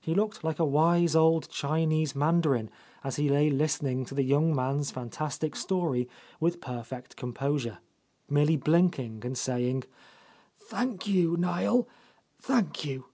He 0.00 0.14
looked 0.14 0.44
like 0.44 0.58
a 0.58 0.66
wise 0.66 1.16
old 1.16 1.44
■—13?— 1.44 1.46
A 1.46 1.48
Lost 1.48 1.48
Lady 1.48 1.56
Chinese 1.86 2.14
mandarin 2.14 2.70
as 3.02 3.16
he 3.16 3.30
lay 3.30 3.48
listening 3.48 4.04
to 4.04 4.14
the 4.14 4.22
young 4.22 4.54
man's 4.54 4.90
fantastic 4.90 5.56
story 5.56 6.10
with 6.38 6.60
perfect 6.60 7.16
composure, 7.16 7.78
merely 8.28 8.58
blinking 8.58 9.22
and 9.24 9.38
saying, 9.38 9.84
"Thank 10.60 11.06
you, 11.06 11.38
Niel, 11.38 11.88
thank 12.38 12.84
you." 12.84 13.06